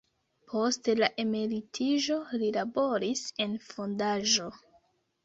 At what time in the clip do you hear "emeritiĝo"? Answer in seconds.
1.23-2.17